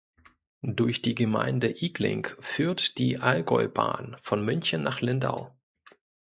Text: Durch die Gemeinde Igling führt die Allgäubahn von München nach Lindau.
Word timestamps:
Durch 0.63 1.03
die 1.03 1.13
Gemeinde 1.13 1.69
Igling 1.83 2.25
führt 2.39 2.97
die 2.97 3.19
Allgäubahn 3.19 4.17
von 4.19 4.43
München 4.43 4.81
nach 4.81 5.01
Lindau. 5.01 5.53